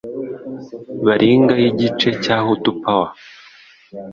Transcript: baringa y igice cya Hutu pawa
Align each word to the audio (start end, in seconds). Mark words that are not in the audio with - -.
baringa 1.05 1.53
y 1.61 1.65
igice 1.71 2.09
cya 2.23 2.37
Hutu 2.45 2.71
pawa 2.81 3.07